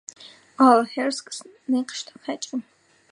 [0.67, 1.39] ალ ჰერსკნს
[1.71, 2.61] ნეჴშდ ხაჭიმ.